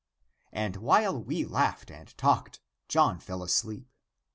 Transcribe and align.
And 0.51 0.77
while 0.77 1.21
we 1.21 1.45
laughed 1.45 1.91
and 1.91 2.17
talked, 2.17 2.59
John 2.87 3.19
fell 3.19 3.43
asleep. 3.43 3.87